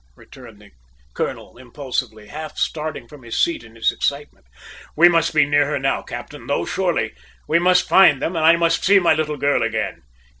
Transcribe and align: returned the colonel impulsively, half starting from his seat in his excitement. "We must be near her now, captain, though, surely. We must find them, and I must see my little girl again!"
returned 0.15 0.59
the 0.59 0.71
colonel 1.13 1.59
impulsively, 1.59 2.25
half 2.25 2.57
starting 2.57 3.07
from 3.07 3.21
his 3.21 3.39
seat 3.39 3.63
in 3.63 3.75
his 3.75 3.91
excitement. 3.91 4.47
"We 4.95 5.07
must 5.07 5.31
be 5.31 5.45
near 5.45 5.67
her 5.67 5.77
now, 5.77 6.01
captain, 6.01 6.47
though, 6.47 6.65
surely. 6.65 7.13
We 7.47 7.59
must 7.59 7.87
find 7.87 8.19
them, 8.19 8.35
and 8.35 8.43
I 8.43 8.55
must 8.55 8.83
see 8.83 8.97
my 8.97 9.13
little 9.13 9.37
girl 9.37 9.61
again!" 9.61 10.01